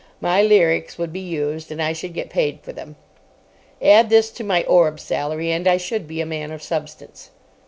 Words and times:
My 0.19 0.41
lyrics 0.41 0.97
would 0.97 1.13
be 1.13 1.19
used, 1.19 1.71
and 1.71 1.79
I 1.79 1.93
should 1.93 2.15
get 2.15 2.31
paid 2.31 2.61
for 2.63 2.73
them. 2.73 2.95
Add 3.83 4.09
this 4.09 4.31
to 4.31 4.43
my 4.43 4.63
Orb 4.63 4.99
salary, 4.99 5.51
and 5.51 5.67
I 5.67 5.77
should 5.77 6.07
be 6.07 6.19
a 6.21 6.25
man 6.25 6.49
of 6.49 6.63
substance. 6.63 7.29